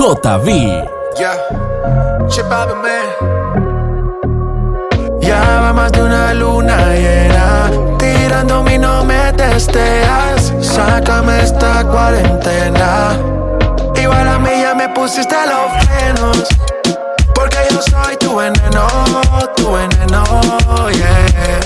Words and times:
JB. 0.00 0.48
Yeah. 1.18 1.36
Ya 5.20 5.60
va 5.60 5.72
más 5.74 5.92
de 5.92 6.02
una 6.02 6.32
luna 6.32 6.94
llena, 6.94 7.70
tirando 7.98 8.62
mi 8.62 8.78
no 8.78 9.04
me 9.04 9.30
testeas. 9.34 10.54
Sácame 10.62 11.42
esta 11.42 11.84
cuarentena. 11.84 13.18
Igual 13.94 14.26
a 14.26 14.38
mí 14.38 14.62
ya 14.62 14.74
me 14.74 14.88
pusiste 14.88 15.36
los 15.46 15.84
frenos. 15.84 16.48
Porque 17.34 17.58
yo 17.70 17.82
soy 17.82 18.16
tu 18.16 18.36
veneno, 18.36 18.86
tu 19.54 19.72
veneno, 19.72 20.24
yeah. 20.92 21.60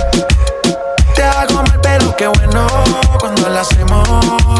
Te 1.14 1.22
hago 1.22 1.62
mal, 1.62 1.80
pero 1.80 2.16
qué 2.16 2.26
bueno 2.26 2.66
cuando 3.20 3.48
lo 3.48 3.60
hacemos, 3.60 4.08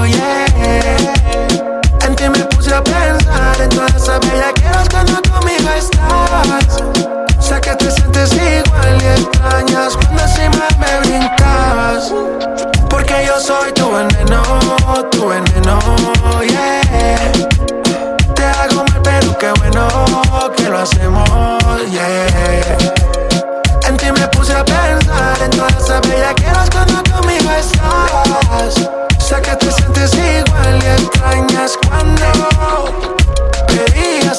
yeah. 0.06 0.97
En 2.06 2.14
ti 2.14 2.28
me 2.28 2.45
puse 2.45 2.72
a 2.72 2.84
pensar 2.84 3.23
en 3.64 3.70
todas 3.70 3.95
esas 3.95 4.20
bellaqueras 4.20 4.88
cuando 4.91 5.20
conmigo 5.23 5.70
estás. 5.77 6.82
Sé 7.41 7.60
que 7.60 7.74
te 7.77 7.91
sientes 7.91 8.32
igual 8.32 9.02
y 9.02 9.06
extrañas 9.06 9.96
cuando 9.96 10.22
encima 10.22 10.66
me 10.78 11.00
brincas. 11.00 12.12
Porque 12.88 13.24
yo 13.27 13.41
soy 13.41 13.72
tu 13.72 13.91
veneno, 13.91 14.42
tu 15.10 15.28
veneno, 15.28 15.78
yeah. 16.42 17.32
Te 18.34 18.45
hago 18.45 18.84
mal, 18.84 19.00
pero 19.02 19.38
qué 19.38 19.52
bueno 19.58 19.88
que 20.56 20.69
lo 20.69 20.78
hacemos, 20.78 21.58
yeah. 21.91 22.77
En 23.88 23.96
ti 23.96 24.12
me 24.12 24.28
puse 24.28 24.52
a 24.55 24.64
pensar 24.64 25.42
en 25.42 25.50
todas 25.50 25.77
esas 25.77 26.00
bellaqueras 26.02 26.70
cuando 26.70 26.94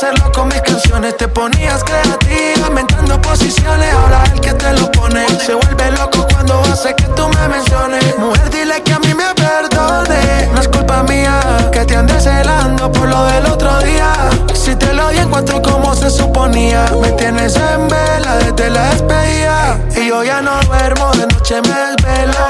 hacerlo 0.05 0.31
con 0.31 0.47
mis 0.49 0.61
canciones, 0.61 1.17
te 1.17 1.27
ponías 1.27 1.83
creativa, 1.83 2.67
inventando 2.67 3.19
posiciones. 3.21 3.93
Ahora 3.93 4.23
el 4.33 4.39
que 4.39 4.53
te 4.53 4.73
lo 4.73 4.91
pone 4.91 5.25
se 5.39 5.53
vuelve 5.53 5.91
loco 5.91 6.27
cuando 6.31 6.61
hace 6.61 6.93
que 6.95 7.05
tú 7.15 7.27
me 7.27 7.47
menciones. 7.47 8.17
Mujer, 8.17 8.49
dile 8.49 8.81
que 8.83 8.93
a 8.93 8.99
mí 8.99 9.13
me 9.13 9.33
perdone, 9.33 10.49
no 10.53 10.61
es 10.61 10.67
culpa 10.67 11.03
mía 11.03 11.39
que 11.71 11.85
te 11.85 11.95
andes 11.95 12.23
celando 12.23 12.91
por 12.91 13.07
lo 13.07 13.25
del 13.25 13.45
otro 13.47 13.79
día. 13.79 14.13
Si 14.53 14.75
te 14.75 14.93
lo 14.93 15.09
di 15.09 15.17
encuentro 15.17 15.61
como 15.61 15.95
se 15.95 16.09
suponía, 16.09 16.85
me 17.01 17.11
tienes 17.13 17.55
en 17.55 17.87
vela 17.87 18.37
desde 18.37 18.69
la 18.69 18.89
despedida. 18.89 19.79
Y 19.95 20.09
yo 20.09 20.23
ya 20.23 20.41
no 20.41 20.59
duermo, 20.61 21.11
de 21.13 21.27
noche 21.27 21.61
me 21.61 21.95
desvelo. 21.95 22.47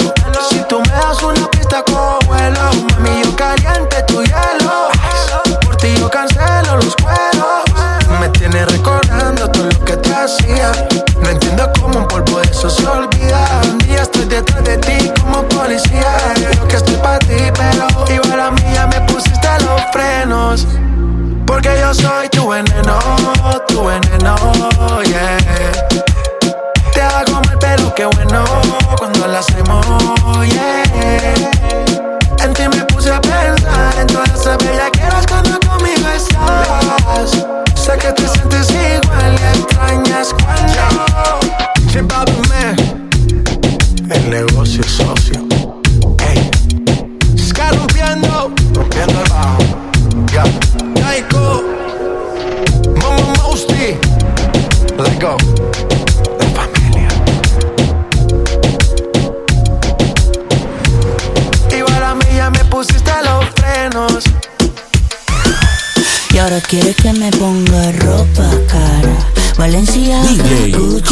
Si 0.50 0.59
tú 0.67 0.81
me 0.81 0.92
das 0.92 1.22
una 1.23 1.50
pista 1.52 1.84
como 1.84 2.19
vuelo, 2.28 2.59
mami, 2.92 3.23
yo 3.23 3.36
caliente 3.36 4.03
tu 4.08 4.22
hielo. 4.23 4.94
Los 6.76 6.95
juegos. 7.02 7.64
Me 8.20 8.30
tienes 8.30 8.72
recordando 8.72 9.50
todo 9.50 9.66
lo 9.66 9.86
que 9.86 9.98
te 9.98 10.14
hacía. 10.14 10.72
No 11.22 11.30
entiendo 11.30 11.72
cómo 11.80 12.00
un 12.00 12.08
polvo 12.08 12.42
eso 12.42 12.70
se 12.70 12.86
olvida. 12.86 13.62
Un 13.64 13.78
día 13.80 14.02
estoy 14.02 14.26
detrás 14.26 14.64
de 14.64 14.78
ti 14.78 15.12
como 15.22 15.44
policía. 15.44 16.18
Creo 16.36 16.68
que 16.68 16.76
estoy 16.76 16.96
para 16.96 17.20
ti, 17.20 17.38
pero 17.56 17.88
igual 18.14 18.40
a 18.40 18.52
mí 18.52 18.62
ya 18.73 18.88
me 18.88 19.00
pusiste 19.02 19.48
los 19.62 19.81
frenos. 19.94 20.68
Porque 21.46 21.78
yo 21.80 21.94
soy 21.94 22.28
tu 22.30 22.50
veneno, 22.50 23.00
tu 23.68 23.86
veneno, 23.86 24.36
yeah. 25.03 25.38
Te 26.94 27.02
hago 27.02 27.42
mal, 27.42 27.58
pero 27.59 27.94
qué 27.96 28.06
bueno 28.06 28.44
cuando 28.98 29.28
lo 29.28 29.38
hacemos, 29.38 29.86
yeah. 30.48 30.84
En 32.44 32.53
ti 32.53 32.68
me 32.68 32.84
puse 32.86 33.12
a 33.12 33.22
pensar 33.22 33.96
en 34.00 34.08
todas 34.08 34.30
esas 34.30 34.58
bellaqueras 34.58 35.26
cuando 35.28 35.52
conmigo 35.59 35.64
Sé 37.75 37.97
que 37.99 38.11
te 38.13 38.27
sientes 38.27 38.69
igual 38.69 39.35
y 39.38 39.57
extrañas 39.57 40.34
cuando. 40.34 41.40
Chip 41.91 42.12
El 44.09 44.29
negocio 44.29 44.81
es 44.81 44.91
socio. 44.91 45.54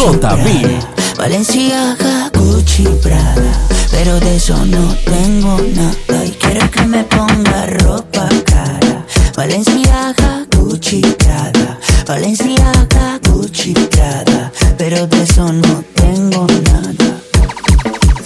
JB. 0.04 1.16
Valencia, 1.18 1.96
Gucci, 2.34 2.84
Prada. 3.02 3.54
Pero 3.90 4.20
de 4.20 4.36
eso 4.36 4.54
no 4.66 4.94
tengo 5.06 5.58
nada. 5.74 6.26
Y 6.26 6.32
quieres 6.32 6.70
que 6.72 6.82
me 6.82 7.06
ponga 7.06 7.68
ropa 7.68 8.28
cara. 8.44 9.06
Valencia, 9.38 10.14
Gucci, 10.58 11.00
Prada. 11.00 11.80
Valencia, 12.06 12.70
Gucci, 13.30 13.74
Prada. 13.92 14.52
Pero 14.78 15.08
de 15.08 15.24
eso 15.24 15.54
no 15.54 15.82
tengo 15.96 16.48
nada. 16.48 17.22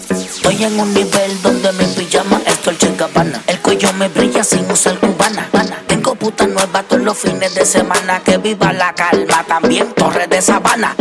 Estoy 0.09 0.63
en 0.63 0.79
un 0.79 0.91
nivel 0.95 1.41
donde 1.43 1.71
mi 1.73 1.85
pijama 1.93 2.41
es 2.47 2.63
Dolce 2.63 2.91
Gabbana 2.97 3.43
El 3.45 3.59
cuello 3.59 3.93
me 3.93 4.07
brilla 4.07 4.43
sin 4.43 4.69
usar 4.71 4.97
cubana 4.99 5.47
Puta 6.37 6.53
nueva 6.53 6.83
todos 6.83 7.01
los 7.01 7.17
fines 7.17 7.55
de 7.55 7.65
semana 7.65 8.21
Que 8.23 8.37
viva 8.37 8.71
la 8.71 8.93
calma, 8.93 9.43
también 9.47 9.91
Torre 9.93 10.27
de 10.27 10.39
Sabana. 10.39 10.95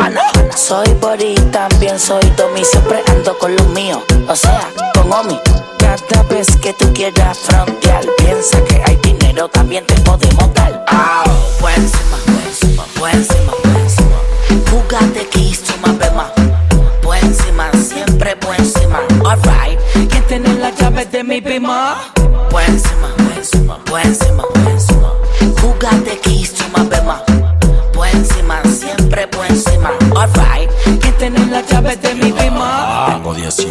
Soy 0.56 0.88
body, 0.94 1.34
también 1.52 1.98
soy 2.00 2.22
Domi 2.38 2.64
Siempre 2.64 3.02
ando 3.08 3.36
con 3.36 3.54
los 3.54 3.68
míos, 3.68 4.02
o 4.26 4.34
sea, 4.34 4.66
con 4.94 5.12
Omi. 5.12 5.38
Cada 5.78 6.22
vez 6.22 6.46
que 6.62 6.72
tú 6.72 6.90
quieras 6.94 7.38
frontear 7.38 8.02
Piensa 8.16 8.64
que 8.64 8.82
hay 8.86 8.96
dinero, 8.96 9.46
también 9.48 9.84
te 9.84 9.94
podemos 10.00 10.54
dar. 10.54 10.82
Au, 10.88 11.30
Por 11.60 11.70
encima, 11.70 12.16
por 12.24 12.40
encima, 12.48 12.84
por 12.98 13.10
encima, 13.10 13.52
por 13.62 13.76
encima 13.82 14.16
Jugate 14.70 15.28
kiss, 15.28 15.62
tú 15.64 15.72
más 15.82 15.96
por 17.02 17.16
encima, 17.18 17.70
siempre 17.72 18.34
por 18.36 18.56
encima. 18.56 19.00
Alright, 19.24 19.78
¿quién 20.08 20.24
tiene 20.26 20.54
las 20.54 20.74
llaves 20.76 21.12
de 21.12 21.22
mi 21.22 21.40
pima? 21.40 21.98
Por 22.50 22.62
encima, 22.62 23.14
por 23.16 23.36
encima, 23.36 23.78
por 23.84 24.00
encima. 24.00 24.55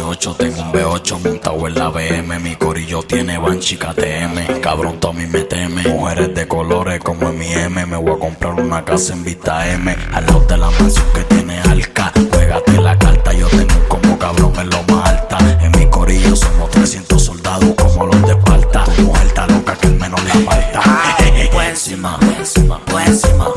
18, 0.06 0.36
tengo 0.36 0.62
un 0.62 0.72
B8 0.72 1.18
montado 1.20 1.66
en 1.66 1.74
la 1.74 1.88
BM. 1.88 2.38
Mi 2.38 2.54
corillo 2.54 3.02
tiene 3.02 3.38
Banshee 3.38 3.76
KTM. 3.76 4.60
Cabrón, 4.60 5.00
Tommy 5.00 5.26
me 5.26 5.40
teme. 5.40 5.82
Mujeres 5.82 6.32
de 6.32 6.46
colores 6.46 7.00
como 7.00 7.28
en 7.28 7.38
mi 7.38 7.52
M. 7.52 7.86
Me 7.86 7.96
voy 7.96 8.14
a 8.14 8.18
comprar 8.20 8.54
una 8.54 8.84
casa 8.84 9.14
en 9.14 9.24
Vista 9.24 9.68
M. 9.68 9.96
Al 10.12 10.24
lado 10.26 10.40
de 10.42 10.56
la 10.58 10.70
mansión 10.70 11.06
que 11.12 11.24
tiene 11.24 11.58
Alca. 11.58 12.12
Juégate 12.32 12.80
la 12.80 12.96
carta, 12.96 13.32
yo 13.32 13.48
tengo 13.48 13.88
como 13.88 14.16
cabrón 14.16 14.52
en 14.60 14.70
lo 14.70 14.82
más 14.84 15.10
alta. 15.10 15.38
En 15.60 15.72
mi 15.72 15.90
corillo 15.90 16.36
somos 16.36 16.70
300 16.70 17.20
soldados 17.20 17.74
como 17.74 18.06
los 18.06 18.22
de 18.22 18.32
Esparta. 18.32 18.84
Mujer 18.98 19.26
está 19.26 19.46
loca 19.48 19.74
que 19.74 19.88
al 19.88 19.94
menos 19.96 20.22
le 20.22 20.30
falta. 20.30 20.82
Por 21.52 21.64
encima, 21.64 22.18
por 22.18 22.32
encima, 22.34 22.78
por 22.80 23.00
encima. 23.02 23.55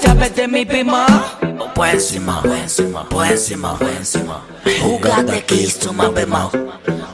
Llaves 0.00 0.34
de 0.34 0.48
mi 0.48 0.64
pima? 0.64 1.06
Por 1.74 1.88
encima, 1.88 2.42
por 2.42 2.56
encima, 2.56 3.08
por 3.08 3.26
encima, 3.26 3.78
por 3.78 3.88
encima. 3.88 4.42
Jugate 4.82 5.44
kiss, 5.44 5.92
más 5.92 6.12
ve 6.12 6.26
más. 6.26 6.48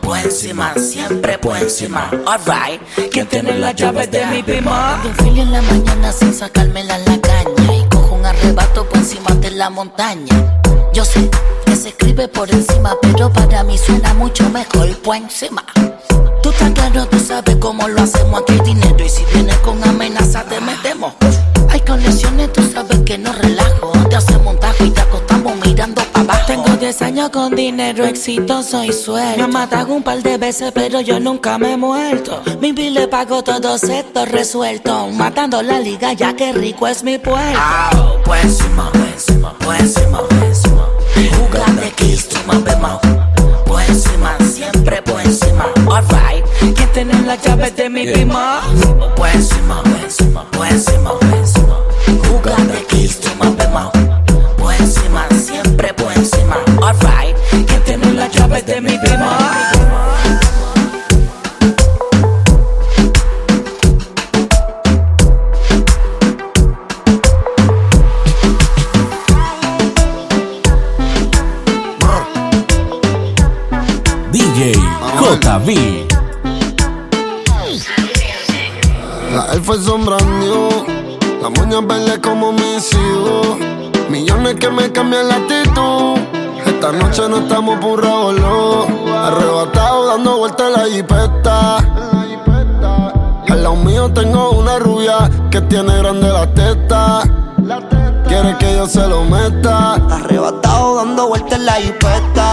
Por 0.00 0.18
encima, 0.18 0.74
siempre 0.74 1.38
por 1.38 1.56
encima. 1.56 2.10
Alright, 2.26 2.80
¿quién 3.10 3.26
tiene 3.26 3.58
las 3.58 3.74
llaves 3.74 4.10
de 4.10 4.24
mi 4.26 4.42
pima? 4.42 5.02
Un 5.04 5.14
filo 5.16 5.42
en 5.42 5.52
la 5.52 5.62
mañana 5.62 6.12
sin 6.12 6.32
sacármela 6.32 6.96
en 6.98 7.04
la 7.04 7.20
caña. 7.20 7.74
Y 7.74 7.88
cojo 7.88 8.14
un 8.14 8.26
arrebato 8.26 8.88
por 8.88 8.98
encima 8.98 9.30
de 9.36 9.50
la 9.50 9.70
montaña. 9.70 10.60
Yo 10.92 11.04
sé 11.04 11.28
que 11.66 11.76
se 11.76 11.88
escribe 11.88 12.28
por 12.28 12.50
encima, 12.50 12.96
pero 13.02 13.32
para 13.32 13.64
mí 13.64 13.76
suena 13.78 14.14
mucho 14.14 14.48
mejor 14.50 14.96
por 15.02 15.16
encima. 15.16 15.64
Tú 16.42 16.50
estás 16.50 16.70
claro, 16.72 17.06
tú 17.06 17.18
sabes 17.18 17.56
cómo 17.56 17.88
lo 17.88 18.02
hacemos 18.02 18.42
aquí 18.42 18.52
hay 18.52 18.60
dinero 18.60 19.04
y 19.04 19.08
si 19.08 19.24
vienes 19.32 19.56
con 19.58 19.82
amenaza 19.82 20.44
te 20.44 20.60
metemos. 20.60 21.14
Hay 21.74 21.80
conexiones, 21.80 22.52
tú 22.52 22.62
sabes 22.72 23.00
que 23.00 23.18
no 23.18 23.32
relajo. 23.32 23.90
Te 24.08 24.14
hacemos 24.14 24.54
un 24.54 24.60
tajo 24.60 24.84
y 24.84 24.90
te 24.90 25.00
acostamos 25.00 25.56
mirando 25.66 26.02
para 26.12 26.24
abajo. 26.24 26.46
Tengo 26.46 26.76
10 26.76 27.02
años 27.02 27.30
con 27.30 27.52
dinero 27.56 28.04
exitoso 28.04 28.84
y 28.84 28.92
suelto. 28.92 29.38
Me 29.38 29.42
han 29.42 29.50
matado 29.50 29.92
un 29.92 30.04
par 30.04 30.22
de 30.22 30.38
veces, 30.38 30.70
pero 30.72 31.00
yo 31.00 31.18
nunca 31.18 31.58
me 31.58 31.72
he 31.72 31.76
muerto. 31.76 32.40
Mi 32.60 32.70
bill 32.70 32.94
le 32.94 33.08
pago 33.08 33.42
todo 33.42 33.74
esto 33.74 34.24
resuelto. 34.24 35.08
Matando 35.08 35.62
la 35.62 35.80
liga, 35.80 36.12
ya 36.12 36.36
que 36.36 36.52
rico 36.52 36.86
es 36.86 37.02
mi 37.02 37.18
puerto. 37.18 37.58
Encima, 38.40 38.92
por 38.94 39.04
encima, 39.08 39.52
encima, 39.74 40.20
por 40.28 40.44
encima. 40.44 40.88
Kiss, 41.96 42.28
tú 42.28 42.36
más 42.46 42.62
ve 42.62 42.76
más. 42.76 43.00
Por 43.66 43.82
encima, 43.82 44.36
siempre 44.48 45.02
que 46.72 46.86
tener 46.92 47.20
la 47.26 47.36
llave 47.36 47.70
de 47.70 47.90
mi 47.90 48.06
prima. 48.06 48.62
Pues 49.16 49.34
encima, 49.34 49.82
encima, 50.02 50.46
pues 50.52 50.72
encima, 50.72 51.12
encima. 51.36 51.76
Jugando 52.28 52.74
kills 52.88 53.20
to 53.20 53.30
my 53.40 53.50
bema. 53.56 53.90
Pues 54.58 54.80
encima, 54.80 55.26
siempre 55.30 55.92
pues 55.94 56.16
encima. 56.16 56.56
Alright, 56.82 57.36
que 57.66 57.78
tener 57.84 58.14
la 58.14 58.28
llave 58.28 58.62
de 58.62 58.80
mi 58.80 58.98
prima. 58.98 59.43
La 79.34 79.46
elfa 79.52 79.74
es 79.74 79.84
sombra 79.84 80.16
la 81.42 81.50
moña 81.50 81.80
verde 81.80 82.20
como 82.20 82.52
mis 82.52 82.92
hijos. 82.92 83.58
Millones 84.08 84.54
que 84.54 84.70
me 84.70 84.92
cambian 84.92 85.28
la 85.28 85.34
actitud. 85.34 86.18
Esta 86.64 86.92
noche 86.92 87.22
no 87.28 87.38
estamos 87.38 87.78
por 87.80 88.04
no. 88.04 88.86
Arrebatado 89.12 90.06
dando 90.06 90.38
vueltas 90.38 90.66
en 90.68 90.72
la 90.72 90.84
jipeta. 90.86 91.76
Al 93.48 93.62
lado 93.62 93.76
mío 93.76 94.10
tengo 94.12 94.52
una 94.52 94.78
rubia 94.78 95.28
que 95.50 95.60
tiene 95.62 95.98
grande 95.98 96.28
la 96.28 96.46
teta. 96.54 97.22
Quiere 98.28 98.56
que 98.58 98.72
yo 98.76 98.86
se 98.86 99.06
lo 99.08 99.24
meta. 99.24 99.94
Arrebatado 99.94 100.96
dando 100.96 101.28
vueltas 101.28 101.58
en 101.58 101.66
la 101.66 101.72
jipeta 101.72 102.50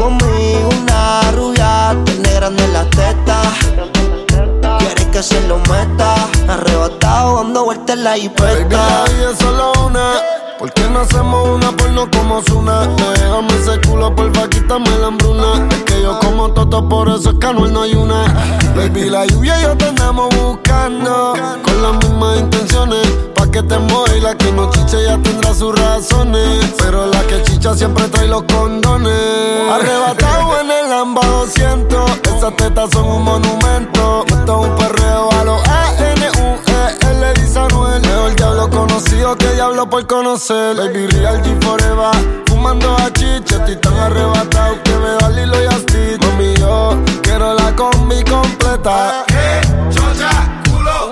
conmigo 0.00 0.68
una 0.82 1.30
rubia, 1.32 1.96
tiene 2.04 2.32
grande 2.34 2.66
la 2.68 2.84
teta. 2.88 3.42
Se 5.20 5.38
lo 5.46 5.58
meta, 5.58 6.14
arrebatado 6.48 7.42
dando 7.42 7.64
vueltas 7.66 7.94
en 7.94 8.04
la 8.04 8.16
hipeta. 8.16 9.04
Baby, 9.04 9.24
es 9.30 9.38
solo 9.38 9.72
una. 9.84 10.14
¿Por 10.58 10.72
qué 10.72 10.88
no 10.88 11.00
hacemos 11.00 11.46
una 11.46 11.76
porno 11.76 12.08
como 12.10 12.40
Zuna? 12.40 12.86
Déjame 12.86 13.54
ese 13.60 13.78
culo, 13.82 14.14
porfa, 14.14 14.48
quítame 14.48 14.88
la 14.98 15.08
hambruna. 15.08 15.68
Es 15.72 15.82
que 15.82 16.00
yo 16.00 16.18
como 16.20 16.50
todo, 16.54 16.88
por 16.88 17.10
eso 17.10 17.30
es 17.30 17.36
que 17.38 17.52
no 17.52 17.82
hay 17.82 17.92
una. 17.92 18.58
Baby, 18.74 19.10
la 19.10 19.26
lluvia 19.26 19.60
y 19.60 19.62
yo 19.64 19.76
te 19.76 19.88
andamos 19.88 20.34
buscando. 20.34 21.34
Con 21.64 21.82
las 21.82 21.92
mismas 22.02 22.38
intenciones, 22.38 23.06
pa' 23.34 23.50
que 23.50 23.62
te 23.62 23.76
y 23.76 24.20
La 24.20 24.34
que 24.34 24.50
no 24.52 24.70
chiche 24.70 25.04
ya 25.04 25.18
tendrá 25.18 25.52
sus 25.52 25.78
razones. 25.78 26.64
Pero 26.78 27.04
la 27.04 27.20
que 27.26 27.42
chicha 27.42 27.74
siempre 27.74 28.08
trae 28.08 28.26
los 28.26 28.44
condones. 28.44 29.70
Arrebatado 29.70 30.60
en 30.60 30.70
el 30.70 30.90
AMBA 30.90 31.26
200. 31.26 32.10
Esas 32.36 32.56
tetas 32.56 32.88
son 32.90 33.04
un 33.04 33.22
monumento. 33.22 34.24
Esto 34.50 34.64
es 34.64 34.68
un 34.68 34.76
perreo 34.78 35.30
a 35.30 35.44
los 35.44 35.68
A-N-U-E-L, 35.68 37.34
dice 37.40 37.56
Anuel. 37.56 38.02
Mejor 38.02 38.34
diablo 38.34 38.68
conocido 38.68 39.36
que 39.36 39.46
diablo 39.54 39.88
por 39.88 40.04
conocer. 40.08 40.74
Baby 40.74 41.06
Real 41.06 41.40
G 41.40 41.64
Forever 41.64 42.42
Fumando 42.46 42.96
a 42.96 43.12
chicha, 43.12 43.58
estoy 43.58 43.76
tan 43.76 43.96
arrebatado 43.96 44.82
que 44.82 44.90
me 44.90 45.08
da 45.20 45.30
Lilo 45.30 45.54
y 45.62 45.72
Stitch 45.82 46.20
Mami, 46.26 46.54
yo 46.58 46.98
quiero 47.22 47.54
la 47.54 47.76
combi 47.76 48.24
completa 48.24 49.24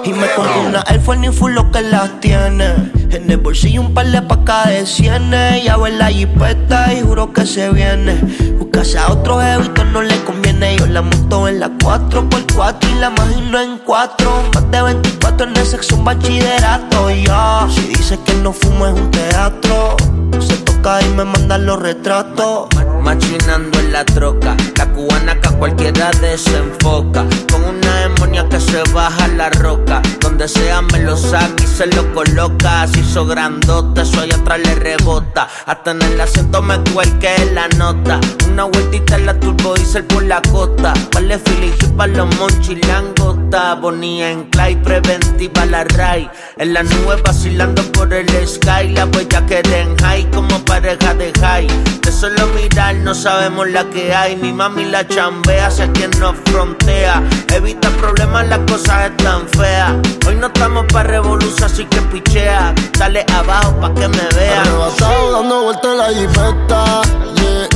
y 0.04 0.12
me 0.12 0.26
pongo 0.28 0.68
una 0.68 0.82
Air 0.88 1.00
Force 1.02 1.32
full 1.32 1.52
lo 1.52 1.70
que 1.70 1.82
las 1.82 2.18
tiene. 2.20 2.64
En 3.10 3.30
el 3.30 3.36
bolsillo 3.36 3.82
un 3.82 3.92
par 3.92 4.06
de 4.06 4.22
pacas 4.22 4.68
de 4.68 4.86
cienes. 4.86 5.62
Ya 5.62 5.74
en 5.74 5.98
la 5.98 6.06
jipeta 6.06 6.94
y 6.94 7.02
juro 7.02 7.32
que 7.32 7.44
se 7.44 7.70
viene. 7.70 8.14
Buscase 8.58 8.98
a 8.98 9.12
otro 9.12 9.38
jevito 9.38 9.84
no 9.84 10.00
le 10.00 10.16
conviene. 10.24 10.37
Yo 10.60 10.86
la 10.86 11.02
monto 11.02 11.46
en 11.46 11.60
la 11.60 11.68
4x4 11.68 12.90
y 12.90 12.94
la 12.98 13.10
imagino 13.10 13.60
en 13.60 13.78
4. 13.78 14.42
Más 14.54 14.70
de 14.72 14.82
24 14.82 15.46
en 15.46 15.56
el 15.56 15.64
sexo, 15.64 15.94
un 15.94 16.04
bachillerato. 16.04 17.10
Ya, 17.10 17.68
si 17.70 17.82
dice 17.82 18.18
que 18.24 18.34
no 18.34 18.52
fumo 18.52 18.88
es 18.88 18.94
un 18.94 19.10
teatro. 19.12 19.96
Se 20.40 20.67
y 20.78 21.08
me 21.14 21.24
mandan 21.24 21.66
los 21.66 21.80
retratos. 21.80 22.68
Machinando 23.02 23.78
en 23.78 23.92
la 23.92 24.04
troca, 24.04 24.56
la 24.76 24.86
cubana 24.92 25.40
que 25.40 25.48
a 25.48 25.52
cualquiera 25.52 26.10
desenfoca. 26.20 27.24
Con 27.50 27.64
una 27.64 28.00
demonia 28.00 28.48
que 28.48 28.60
se 28.60 28.82
baja 28.92 29.28
la 29.28 29.50
roca. 29.50 30.02
Donde 30.20 30.46
sea 30.46 30.82
me 30.82 31.00
lo 31.00 31.16
saca 31.16 31.62
y 31.62 31.66
se 31.66 31.86
lo 31.86 32.12
coloca. 32.12 32.86
Si 32.88 33.00
hizo 33.00 33.26
grandote, 33.26 34.02
eso 34.02 34.20
allá 34.20 34.36
atrás 34.36 34.60
le 34.60 34.74
rebota. 34.76 35.48
Hasta 35.66 35.90
en 35.90 36.02
el 36.02 36.20
acento 36.20 36.62
me 36.62 36.78
cuelque 36.92 37.50
la 37.52 37.68
nota. 37.76 38.20
Una 38.50 38.64
vueltita 38.64 39.16
en 39.16 39.26
la 39.26 39.38
turbo 39.38 39.74
diesel 39.74 40.04
por 40.04 40.22
la 40.24 40.40
costa. 40.42 40.92
Vale 41.12 41.38
feeling 41.38 41.96
para 41.96 42.12
los 42.12 42.36
monchilangota. 42.36 43.74
Bonía 43.76 44.30
en 44.30 44.44
clay, 44.44 44.76
preventiva 44.76 45.66
la 45.66 45.84
ray. 45.84 46.28
En 46.56 46.72
la 46.74 46.82
nube 46.82 47.20
vacilando 47.24 47.82
por 47.92 48.12
el 48.12 48.28
sky. 48.46 48.88
La 48.92 49.06
huella 49.06 49.44
que 49.46 49.62
den 49.62 49.96
high 49.98 50.30
como 50.30 50.58
pareja 50.68 51.14
de 51.14 51.32
high. 51.40 51.66
De 52.02 52.12
solo 52.12 52.46
mirar 52.48 52.94
no 52.96 53.14
sabemos 53.14 53.68
la 53.68 53.84
que 53.90 54.14
hay. 54.14 54.36
Mi 54.36 54.52
mami 54.52 54.84
la 54.84 55.06
chambea, 55.08 55.70
sé 55.70 55.90
quien 55.92 56.10
nos 56.20 56.36
frontea. 56.44 57.22
Evita 57.52 57.88
problemas, 57.90 58.46
las 58.48 58.60
cosas 58.70 59.10
están 59.10 59.48
feas. 59.48 59.94
Hoy 60.26 60.36
no 60.36 60.46
estamos 60.46 60.84
pa' 60.92 61.02
revolución, 61.02 61.64
así 61.64 61.84
que 61.86 62.00
pichea. 62.02 62.74
Dale 62.98 63.24
abajo 63.34 63.74
pa' 63.80 63.92
que 63.94 64.06
me 64.06 64.28
vea. 64.36 64.60
Arrebatado 64.60 65.32
dando 65.32 65.62
vueltas 65.62 65.96
la 65.96 66.08
jipeta, 66.08 67.02
yeah. 67.34 67.68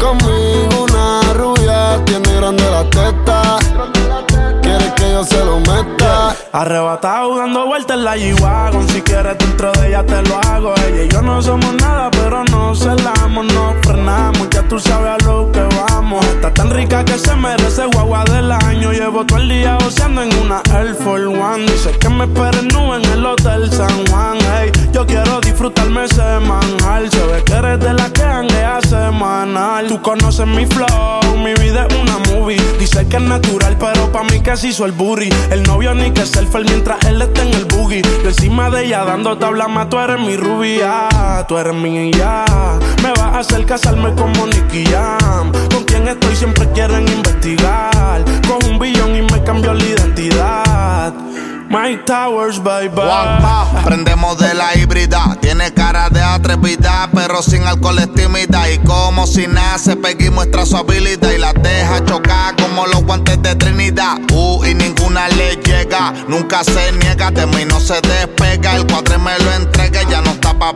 Conmigo 0.00 0.86
una 0.88 1.32
rubia, 1.34 2.04
tiene 2.04 2.34
grande 2.36 2.70
la 2.70 2.84
teta. 2.90 3.58
Quiere 4.62 4.94
que 4.94 5.12
yo 5.12 5.24
se 5.24 5.44
lo 5.44 5.58
meta. 5.60 6.36
Arrebatado 6.52 7.36
dando 7.36 7.64
vueltas 7.66 7.96
en 7.96 8.04
la 8.04 8.16
G-Wagon. 8.16 8.88
Si 8.88 9.00
quieres 9.02 9.38
dentro 9.38 9.70
de 9.70 9.88
ella 9.88 10.04
te 10.04 10.20
lo 10.22 10.36
hago. 10.38 10.74
Ella 10.88 11.04
y 11.04 11.08
yo 11.08 11.22
no 11.22 11.40
somos 11.40 11.72
nada, 11.74 12.10
pero 12.10 12.42
no 12.44 12.74
celamos, 12.74 13.44
no 13.54 13.74
frenamos. 13.82 14.50
Ya 14.50 14.62
tú 14.62 14.80
sabes 14.80 15.10
a 15.10 15.26
lo 15.28 15.52
que 15.52 15.60
vamos. 15.60 16.26
Está 16.26 16.52
tan 16.52 16.70
rica 16.70 17.04
que 17.04 17.16
se 17.18 17.36
merece 17.36 17.86
guagua 17.86 18.24
del 18.24 18.50
año. 18.50 18.90
Llevo 18.90 19.24
todo 19.24 19.38
el 19.38 19.48
día 19.48 19.78
oceando 19.86 20.22
en 20.22 20.36
una 20.38 20.60
Air 20.74 20.96
Force 20.96 21.26
One. 21.26 21.70
Dice 21.70 21.92
que 22.00 22.08
me 22.08 22.24
esperen 22.24 22.66
nu 22.68 22.94
en 22.94 23.04
el 23.04 23.24
Hotel 23.24 23.70
San 23.72 24.06
Juan. 24.08 24.38
Hey, 24.56 24.72
yo 24.92 25.06
quiero 25.06 25.40
disfrutarme 25.40 26.08
semanal. 26.08 27.08
Se 27.12 27.26
ve 27.26 27.44
que 27.44 27.52
eres 27.52 27.78
de 27.78 27.94
la 27.94 28.12
que 28.12 28.22
hanguea 28.24 28.80
semanal. 28.80 29.86
Tú 29.86 30.02
conoces 30.02 30.48
mi 30.48 30.66
flow, 30.66 31.36
mi 31.36 31.54
vida 31.62 31.86
es 31.88 31.94
una 31.94 32.18
movie. 32.32 32.60
Dice 32.80 33.06
que 33.06 33.18
es 33.18 33.22
natural, 33.22 33.76
pero 33.78 34.10
pa' 34.10 34.24
mí 34.24 34.42
se 34.56 34.66
hizo 34.66 34.84
el 34.84 34.90
burry. 34.90 35.32
El 35.52 35.62
novio 35.62 35.94
ni 35.94 36.10
que 36.10 36.26
se 36.26 36.39
mientras 36.48 37.04
él 37.04 37.22
está 37.22 37.42
en 37.42 37.54
el 37.54 37.64
boogie. 37.66 38.02
Yo 38.22 38.28
encima 38.28 38.70
de 38.70 38.86
ella 38.86 39.04
dando 39.04 39.36
tabla 39.38 39.68
más, 39.68 39.88
tú 39.88 39.98
eres 39.98 40.18
mi 40.18 40.36
rubia, 40.36 41.08
tú 41.46 41.58
eres 41.58 41.74
mi 41.74 42.10
ya. 42.12 42.44
Me 43.02 43.10
vas 43.10 43.34
a 43.34 43.38
hacer 43.40 43.66
casarme 43.66 44.14
como 44.14 44.46
Nicky 44.46 44.84
Jam. 44.86 45.52
Con 45.72 45.84
quien 45.84 46.08
estoy 46.08 46.34
siempre 46.36 46.68
quieren 46.72 47.06
investigar. 47.08 48.24
Con 48.48 48.70
un 48.70 48.78
billón 48.78 49.16
y 49.16 49.22
me 49.22 49.42
cambió 49.44 49.74
la 49.74 49.84
identidad. 49.84 51.14
My 51.68 51.96
Towers, 52.04 52.60
bye 52.62 52.88
bye. 52.88 53.84
prendemos 53.84 54.38
de 54.38 54.54
la 54.54 54.76
híbrida. 54.76 55.36
Tiene 55.40 55.72
cara 55.72 55.89
pero 57.14 57.42
sin 57.42 57.62
alcohol 57.64 57.98
es 57.98 58.12
tímida. 58.14 58.70
Y 58.70 58.78
como 58.78 59.26
si 59.26 59.46
nace, 59.46 59.96
Peggy 59.96 60.30
muestra 60.30 60.66
su 60.66 60.76
habilidad 60.76 61.30
y 61.30 61.38
la 61.38 61.52
deja 61.52 62.04
chocar 62.04 62.56
como 62.56 62.86
los 62.86 63.04
guantes 63.04 63.40
de 63.42 63.54
Trinidad. 63.54 64.18
Uh, 64.32 64.64
y 64.64 64.74
ninguna 64.74 65.28
le 65.28 65.56
llega, 65.56 66.12
nunca 66.28 66.64
se 66.64 66.92
niega, 66.92 67.30
de 67.30 67.46
mí 67.46 67.64
no 67.66 67.78
se 67.78 68.00
despega. 68.00 68.76
El 68.76 68.86
cuadre 68.86 69.18
me 69.18 69.38
lo 69.38 69.52
entrega, 69.52 70.02
ya 70.08 70.20
no 70.22 70.30
está 70.30 70.58
pa' 70.58 70.72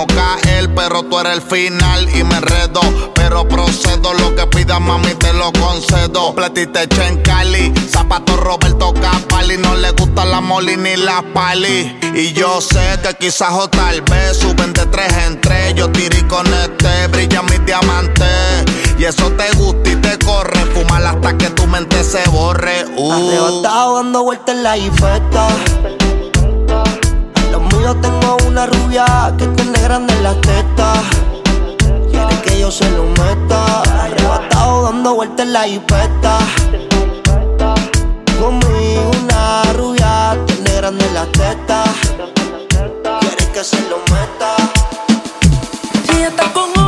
no 0.00 0.06
caer, 0.06 0.74
pero 0.74 1.02
tú 1.02 1.18
eres 1.18 1.34
el 1.34 1.42
final 1.42 2.08
y 2.16 2.24
me 2.24 2.36
enredo. 2.36 2.80
Pero 3.14 3.46
procedo, 3.46 4.14
lo 4.14 4.34
que 4.34 4.46
pida 4.46 4.78
mami 4.78 5.14
te 5.14 5.32
lo 5.32 5.52
concedo. 5.52 6.34
Platiste 6.34 6.88
en 7.06 7.20
Cali, 7.22 7.72
zapatos 7.88 8.36
Roberto 8.40 8.94
Capali. 8.94 9.58
No 9.58 9.74
le 9.76 9.90
gusta 9.90 10.24
la 10.24 10.40
moli 10.40 10.76
ni 10.76 10.96
la 10.96 11.22
pali. 11.34 11.98
Y 12.14 12.32
yo 12.32 12.60
sé 12.60 12.98
que 13.02 13.14
quizás 13.14 13.52
o 13.52 13.68
tal 13.68 14.00
vez 14.02 14.38
suben 14.38 14.72
de 14.72 14.86
tres 14.86 15.12
en 15.26 15.40
tres. 15.40 15.74
Yo 15.74 15.90
tiré 15.90 16.26
con 16.28 16.46
este, 16.46 17.06
brilla 17.08 17.42
mi 17.42 17.58
diamante. 17.58 18.24
Y 18.98 19.04
eso 19.04 19.30
te 19.32 19.50
gusta 19.56 19.90
y 19.90 19.96
te 19.96 20.18
corre. 20.24 20.60
Fumar 20.74 21.04
hasta 21.04 21.36
que 21.36 21.50
tu 21.50 21.66
mente 21.66 22.02
se 22.04 22.26
borre. 22.30 22.86
Uh. 22.96 23.12
Arrebatado 23.12 23.96
dando 23.96 24.22
vueltas 24.24 24.54
en 24.54 24.62
la 24.62 24.78
infesta. 24.78 25.48
Los 27.50 27.62
míos 27.74 27.96
tengo 28.00 28.36
una 28.46 28.66
rubia 28.66 29.34
que 29.38 29.46
tiene 29.46 29.80
grande 29.80 30.14
en 30.14 30.22
las 30.22 30.40
tetas. 30.40 30.98
Quiere 32.10 32.40
que 32.42 32.60
yo 32.60 32.70
se 32.70 32.88
lo 32.90 33.04
meta. 33.04 33.82
Arrebatado 34.02 34.82
dando 34.84 35.14
vueltas 35.14 35.46
en 35.46 35.52
la 35.52 35.66
infesta 35.66 36.38
conmigo 38.40 39.10
una 39.22 39.62
rubia, 39.74 40.36
tiene 40.46 40.72
grande 40.76 41.04
la 41.12 41.26
teta. 41.26 41.84
Quiere 43.20 43.52
que 43.52 43.62
se 43.62 43.80
lo 43.88 43.98
meta. 44.10 44.56
Si 46.06 46.22
está 46.22 46.44
con 46.52 46.79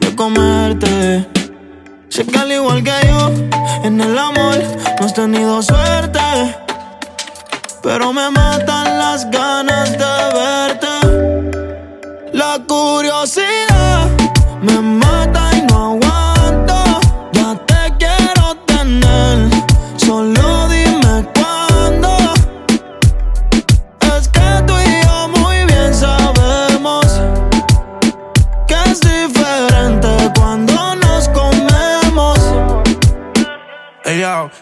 de 0.00 0.14
comerte. 0.14 1.26
Sé 2.08 2.26
que 2.26 2.38
al 2.38 2.52
igual 2.52 2.82
que 2.82 2.92
yo, 3.06 3.30
en 3.84 4.00
el 4.00 4.18
amor 4.18 4.58
no 5.00 5.06
has 5.06 5.14
tenido 5.14 5.62
suerte. 5.62 6.20
Pero 7.82 8.12
me 8.12 8.30
matan 8.30 8.98
las 8.98 9.30
ganas 9.30 9.92
de 9.92 10.14
verte. 10.38 10.92
La 12.32 12.58
curiosidad 12.66 14.08
me 14.62 14.80
mata. 14.80 15.01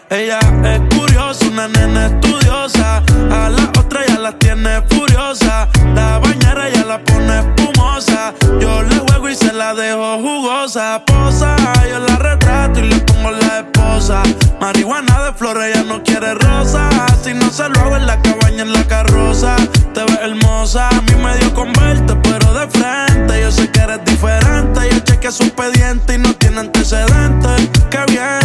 Ella 0.09 0.39
es 0.39 0.95
curiosa, 0.95 1.47
una 1.47 1.67
nena 1.67 2.07
estudiosa. 2.07 2.97
A 3.31 3.49
la 3.49 3.63
otra 3.79 4.05
ya 4.07 4.19
la 4.19 4.31
tiene 4.33 4.81
furiosa. 4.89 5.67
La 5.95 6.19
bañera 6.19 6.69
ya 6.69 6.83
la 6.85 7.03
pone 7.03 7.39
espumosa. 7.39 8.33
Yo 8.59 8.83
le 8.83 8.95
juego 8.99 9.29
y 9.29 9.35
se 9.35 9.53
la 9.53 9.73
dejo 9.73 10.17
jugosa. 10.17 11.03
Posa, 11.05 11.55
yo 11.89 11.99
la 11.99 12.15
retrato 12.17 12.79
y 12.79 12.89
le 12.89 12.99
pongo 12.99 13.31
la 13.31 13.59
esposa. 13.59 14.23
Marihuana 14.59 15.23
de 15.23 15.33
flores, 15.33 15.75
ella 15.75 15.83
no 15.83 16.03
quiere 16.03 16.33
rosa. 16.35 16.89
Si 17.23 17.33
no 17.33 17.49
se 17.49 17.67
lo 17.69 17.79
hago 17.81 17.95
en 17.95 18.05
la 18.05 18.21
cabaña, 18.21 18.63
en 18.63 18.73
la 18.73 18.83
carroza. 18.85 19.55
Te 19.93 20.03
ves 20.03 20.19
hermosa, 20.21 20.89
a 20.89 21.01
mí 21.01 21.15
me 21.23 21.37
dio 21.37 21.53
con 21.53 21.71
verte, 21.73 22.15
pero 22.23 22.53
de 22.53 22.67
frente. 22.67 23.41
Yo 23.41 23.51
sé 23.51 23.71
que 23.71 23.79
eres 23.79 24.03
diferente. 24.05 24.89
Yo 24.91 24.99
chequeé 24.99 25.31
su 25.31 25.43
expediente 25.43 26.15
y 26.15 26.17
no 26.17 26.33
tiene 26.35 26.59
antecedentes. 26.59 27.69
Qué 27.89 27.99
bien 28.11 28.40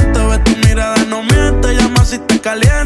Haría 2.45 2.81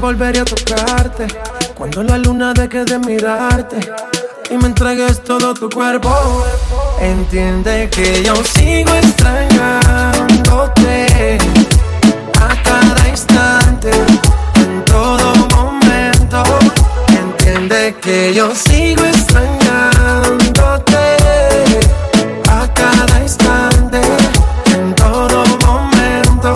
volveré 0.00 0.40
a 0.40 0.44
tocarte. 0.44 1.28
Cuando 1.74 2.02
la 2.02 2.18
luna 2.18 2.52
deje 2.54 2.84
de 2.84 2.98
mirarte 2.98 3.78
y 4.50 4.56
me 4.56 4.66
entregues 4.66 5.22
todo 5.22 5.54
tu 5.54 5.70
cuerpo. 5.70 6.44
Entiende 7.00 7.88
que 7.90 8.22
yo 8.22 8.34
sigo 8.44 8.92
extrañándote 8.94 11.38
a 12.40 12.48
cada 12.62 13.08
instante, 13.08 13.90
en 14.56 14.84
todo 14.84 15.34
momento. 15.56 16.42
Entiende 17.08 17.96
que 18.00 18.34
yo 18.34 18.54
sigo 18.54 19.04
extrañándote 19.04 20.98
a 22.48 22.68
cada 22.74 23.22
instante, 23.22 24.00
en 24.74 24.94
todo 24.94 25.44
momento. 25.66 26.54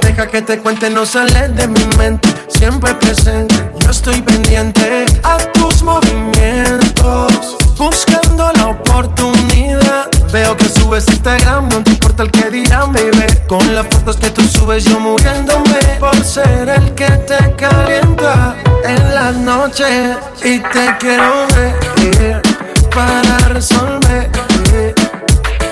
Deja 0.00 0.26
que 0.28 0.42
te 0.42 0.58
cuente, 0.58 0.90
no 0.90 1.04
sale 1.04 1.48
de 1.48 1.66
mi 1.68 1.84
mente, 1.98 2.31
siempre 2.62 2.94
presente. 2.94 3.56
Yo 3.80 3.90
estoy 3.90 4.22
pendiente 4.22 5.04
a 5.24 5.36
tus 5.52 5.82
movimientos, 5.82 7.56
buscando 7.76 8.52
la 8.52 8.68
oportunidad. 8.68 10.08
Veo 10.32 10.56
que 10.56 10.68
subes 10.68 11.08
Instagram, 11.08 11.68
no 11.70 11.82
te 11.82 11.90
importa 11.90 12.22
el 12.22 12.30
que 12.30 12.50
dirán, 12.50 12.92
baby. 12.92 13.26
Con 13.48 13.74
las 13.74 13.84
fotos 13.88 14.16
que 14.16 14.30
tú 14.30 14.42
subes, 14.42 14.84
yo 14.84 15.00
muriéndome 15.00 15.80
por 15.98 16.14
ser 16.24 16.68
el 16.68 16.94
que 16.94 17.10
te 17.30 17.52
calienta 17.56 18.54
en 18.84 19.12
las 19.12 19.34
noches. 19.34 20.18
Y 20.44 20.60
te 20.60 20.96
quiero 21.00 21.48
ver 21.56 22.42
para 22.94 23.38
resolver. 23.48 24.30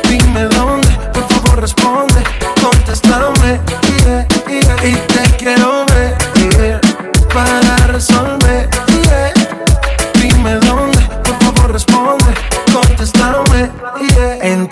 Dime 0.09 0.43
dónde, 0.57 0.89
por 1.13 1.25
favor 1.29 1.61
responde, 1.61 2.10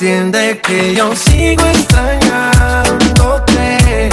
Entiende 0.01 0.61
que 0.63 0.95
yo 0.95 1.13
sigo 1.17 1.67
extrañándote 1.67 4.09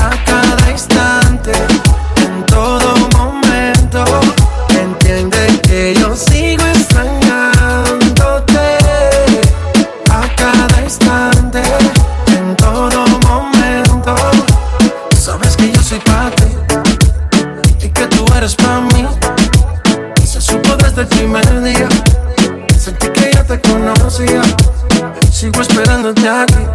a 0.00 0.24
cada 0.24 0.70
instante, 0.70 1.52
en 2.16 2.46
todo 2.46 2.94
momento. 3.14 4.02
Entiende 4.70 5.60
que 5.68 5.94
yo 5.94 6.16
sigo 6.16 6.64
extrañándote 6.68 8.78
a 10.10 10.34
cada 10.34 10.82
instante, 10.82 11.60
en 12.28 12.56
todo 12.56 13.04
momento. 13.28 14.16
Sabes 15.20 15.54
que 15.58 15.70
yo 15.70 15.82
soy 15.82 15.98
para 15.98 16.30
ti 16.30 16.46
y 17.82 17.90
que 17.90 18.06
tú 18.06 18.24
eres 18.38 18.54
para 18.54 18.80
mí. 18.80 19.06
Se 20.24 20.40
supo 20.40 20.76
desde 20.76 21.02
el 21.02 21.08
primer 21.08 21.62
día. 21.62 21.90
Sentí 22.78 23.08
que 23.08 23.32
ya 23.34 23.44
te 23.44 23.60
conocía. 23.60 24.40
Sigo 25.38 25.60
esperándote 25.60 26.28
aquí, 26.28 26.66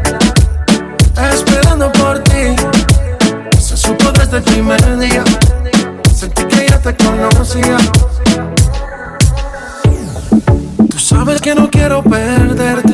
esperando 1.33 1.91
por 1.91 2.19
ti. 2.19 2.55
Se 3.59 3.75
supo 3.75 4.09
desde 4.13 4.37
el 4.37 4.43
primer 4.43 4.97
día. 4.99 5.21
Sentí 6.15 6.45
que 6.45 6.67
ya 6.69 6.79
te 6.79 6.95
conocía. 6.95 7.75
Tú 10.89 10.97
sabes 10.97 11.41
que 11.41 11.53
no 11.53 11.69
quiero 11.69 12.01
perderte. 12.03 12.93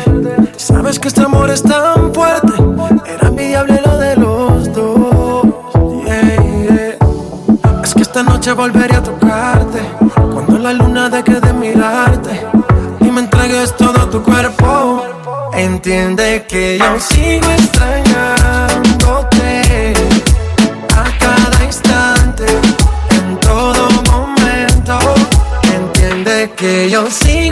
Sabes 0.57 0.97
que 0.97 1.09
este 1.09 1.21
amor 1.21 1.51
es 1.51 1.61
tan 1.61 2.15
fuerte. 2.15 2.53
Era 3.05 3.27
envidiable 3.27 3.79
lo 3.85 3.97
de 3.99 4.15
los 4.15 4.73
dos. 4.73 5.45
Yeah. 6.03 6.97
Es 7.83 7.93
que 7.93 8.01
esta 8.01 8.23
noche 8.23 8.53
volveré 8.53 8.95
a 8.95 9.03
tocarte. 9.03 9.81
Cuando 10.33 10.57
la 10.57 10.73
luna 10.73 11.11
deje 11.11 11.39
de 11.39 11.53
mirarte 11.53 12.43
y 13.01 13.11
me 13.11 13.19
entregues 13.19 13.77
todo 13.77 14.09
tu 14.09 14.23
cuerpo. 14.23 14.58
Entiende 15.59 16.45
que 16.47 16.79
yo 16.79 16.97
sigo 17.01 17.51
extrañándote 17.51 19.93
a 20.95 21.03
cada 21.19 21.65
instante, 21.65 22.45
en 23.11 23.37
todo 23.41 23.89
momento. 24.09 24.97
Entiende 25.63 26.49
que 26.55 26.89
yo 26.89 27.11
sigo 27.11 27.48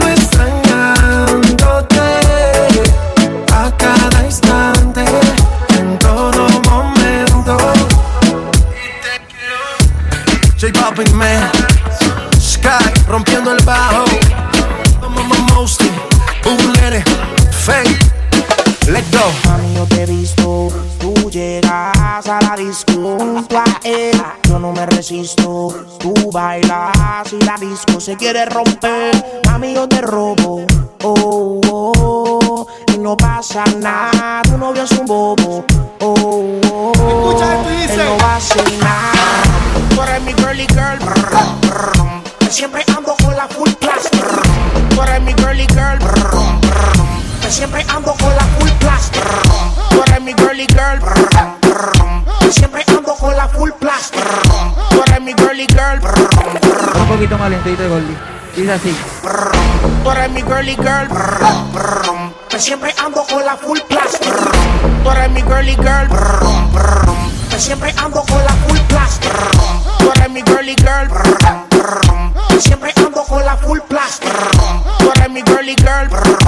junto 23.16 23.58
a 23.58 23.64
él. 23.84 24.22
Yo 24.44 24.60
no 24.60 24.72
me 24.72 24.86
resisto, 24.86 25.74
tú 26.00 26.14
bailas 26.32 27.32
y 27.32 27.44
la 27.46 27.56
disco 27.58 28.00
se 28.00 28.16
quiere 28.18 28.46
romper. 28.46 29.42
Mami, 29.46 29.74
yo 29.74 29.88
te 29.88 30.02
robo, 30.02 30.66
oh, 31.04 31.62
oh, 31.70 32.68
y 32.94 32.98
no 32.98 33.16
pasa 33.16 33.64
nada. 33.78 34.42
Tu 34.44 34.58
novio 34.58 34.84
es 34.84 34.92
un 34.92 35.06
bobo, 35.06 35.64
oh, 36.02 36.60
oh, 36.72 37.38
él 37.90 37.98
no 37.98 38.18
va 38.18 38.34
a 38.34 38.38
hacer 38.38 38.74
nada. 38.80 39.44
Tú 39.96 40.02
eres 40.02 40.22
mi 40.24 40.34
girly 40.34 40.68
girl, 40.68 41.00
brr, 41.00 41.30
brr, 41.62 42.52
siempre 42.52 42.84
ando 42.96 43.16
con 43.24 43.36
la 43.36 43.48
full 43.48 43.72
class. 43.80 44.10
brr. 44.12 44.42
Tú 44.90 45.02
eres 45.04 45.22
mi 45.22 45.34
girly 45.34 45.68
girl, 45.68 46.00
siempre 47.50 47.86
ando 47.90 48.14
con 48.14 48.36
la 48.36 48.44
full 48.60 48.70
plus. 48.80 49.12
Tú 49.90 50.04
eres 50.08 50.22
mi 50.22 50.34
girly 50.34 50.66
girl. 50.68 51.00
Siempre 52.50 52.84
girly 55.58 55.68
girl. 55.74 56.00
Un 57.02 57.08
poquito 57.08 57.38
más 57.38 57.50
lentito, 57.50 57.90
Gordy. 57.90 58.16
Dice 58.56 58.74
así. 58.74 58.96
Tú 60.04 60.12
eres 60.12 60.30
mi 60.30 60.42
girly 60.42 60.76
girl. 60.76 61.08
Que 62.50 62.60
siempre 62.60 62.94
ando 63.04 63.24
con 63.24 63.44
la 63.44 63.58
full 63.58 63.80
plus. 63.88 64.20
Tú 65.04 65.12
eres 65.12 65.32
mi 65.32 65.42
girly 65.42 65.76
girl. 65.76 66.08
Que 67.50 67.60
siempre 67.60 67.94
ando 67.98 68.22
con 68.24 68.44
la 68.44 68.54
full 68.68 68.80
plus. 68.88 69.20
Tú 70.00 70.12
eres 70.16 70.30
mi 70.30 70.44
girly 70.44 70.76
girl. 70.76 71.10
Que 72.50 72.62
siempre 72.62 72.94
ando 72.96 73.24
con 73.24 73.44
la 73.44 73.58
full 73.58 73.80
plus. 73.88 74.20
Tú 75.00 75.12
eres 75.16 75.30
mi 75.30 75.42
girly 75.42 75.76
girl. 75.76 76.47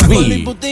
Putin. 0.00 0.71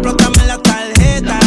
explótame 0.00 0.46
la 0.46 0.58
tarjeta. 0.58 1.38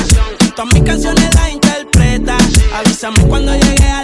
Todas 0.56 0.74
mis 0.74 0.84
canciones 0.84 1.36
las 1.36 1.52
interpreta. 1.52 2.38
Avísame 2.76 3.20
cuando 3.28 3.54
llegue 3.54 3.90
a 3.90 4.03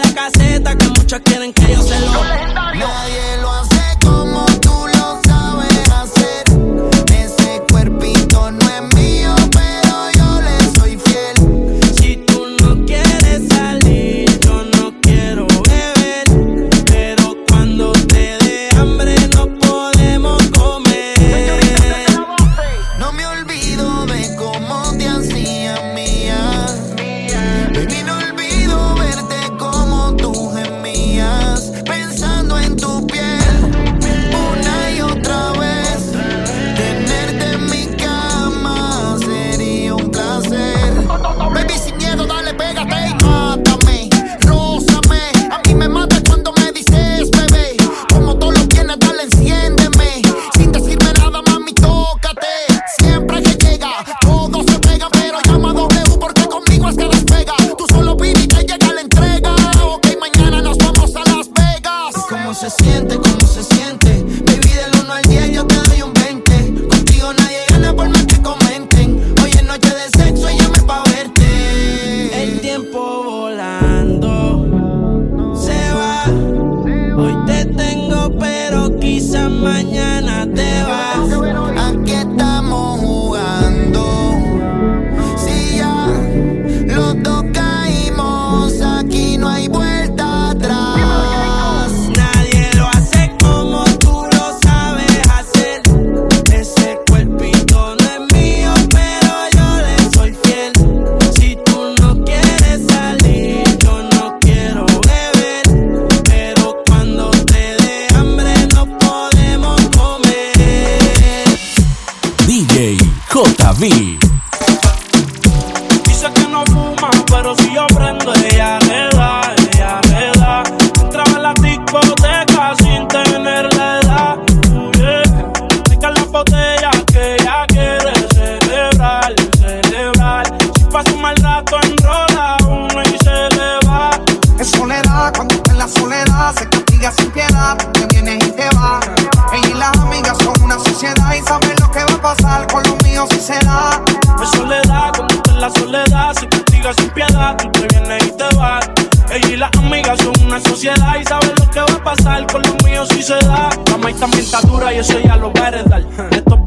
se 62.59 62.69
siente? 62.69 63.28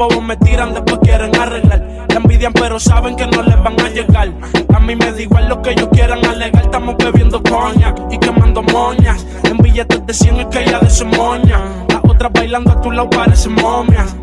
Bobos 0.09 0.25
me 0.25 0.37
tiran, 0.37 0.75
después 0.75 0.99
quieren 1.03 1.35
arreglar. 1.37 2.07
La 2.09 2.17
envidian, 2.17 2.53
pero 2.53 2.81
saben 2.81 3.15
que 3.15 3.27
no 3.27 3.43
les 3.43 3.63
van 3.63 3.81
a 3.81 3.89
llegar. 3.89 4.33
A 4.75 4.81
mí 4.81 4.97
me 4.97 5.13
da 5.13 5.21
igual 5.21 5.49
lo 5.49 5.63
que 5.63 5.71
ellos 5.71 5.89
quieran 5.93 6.25
alegar. 6.25 6.65
Estamos 6.65 6.97
bebiendo 6.99 7.41
coña 7.43 7.95
y 8.11 8.19
quemando 8.19 8.63
moñas. 8.63 9.25
En 9.45 9.59
billetes 9.59 10.05
de 10.05 10.13
100 10.13 10.41
es 10.41 10.47
que 10.47 10.63
ella 10.63 10.81
de 10.81 10.91
su 10.91 11.07
moña. 11.07 11.61
Las 11.89 12.01
otras 12.05 12.33
bailando 12.33 12.73
a 12.73 12.81
tu 12.81 12.91
lado 12.91 13.11
parecen 13.11 13.55
momias. 13.55 14.17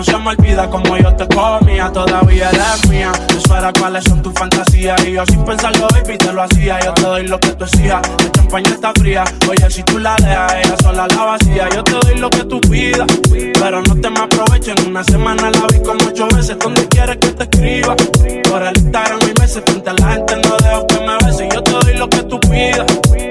No 0.00 0.04
se 0.04 0.16
me 0.16 0.30
olvida 0.30 0.66
como 0.70 0.96
yo 0.96 1.14
te 1.14 1.28
comía. 1.28 1.92
Todavía 1.92 2.48
eres 2.48 2.88
mía. 2.88 3.12
Eso 3.36 3.54
era 3.54 3.70
cuáles 3.70 4.02
son 4.04 4.22
tus 4.22 4.32
fantasías. 4.32 4.98
Y 5.06 5.12
yo 5.12 5.26
sin 5.26 5.44
pensarlo, 5.44 5.88
baby, 5.92 6.16
te 6.16 6.32
lo 6.32 6.42
hacía. 6.42 6.80
Yo 6.80 6.94
te 6.94 7.02
doy 7.02 7.26
lo 7.26 7.38
que 7.38 7.48
tú 7.48 7.64
hacías. 7.64 8.00
La 8.08 8.32
champaña 8.32 8.70
está 8.70 8.92
fría. 8.94 9.24
Oye, 9.46 9.70
si 9.70 9.82
tú 9.82 9.98
la 9.98 10.16
dejas, 10.16 10.54
ella 10.54 10.76
sola 10.82 11.06
la 11.06 11.22
vacía. 11.22 11.68
Yo 11.74 11.84
te 11.84 11.92
doy 11.92 12.14
lo 12.14 12.30
que 12.30 12.44
tú 12.44 12.62
pidas. 12.62 13.06
Pero 13.28 13.82
no 13.82 13.94
te 14.00 14.08
me 14.08 14.20
aproveches. 14.20 14.74
En 14.74 14.88
una 14.88 15.04
semana 15.04 15.50
la 15.50 15.66
vi 15.70 15.82
como 15.82 16.02
ocho 16.08 16.28
veces. 16.34 16.58
Donde 16.58 16.88
quieres 16.88 17.18
que 17.18 17.28
te 17.32 17.42
escriba. 17.42 17.94
Por 17.94 18.62
el 18.62 18.78
Instagram 18.78 19.20
y 19.20 19.38
meses. 19.38 19.62
Frente 19.66 19.90
a 19.90 19.92
la 19.92 20.12
gente 20.12 20.36
no 20.36 20.56
dejo 20.56 20.86
que 20.86 21.00
me 21.00 21.26
beses. 21.26 21.46
Yo 21.52 21.62
te 21.62 21.72
doy 21.72 21.98
lo 21.98 22.08
que 22.08 22.22
tú 22.22 22.40
pidas. 22.40 22.86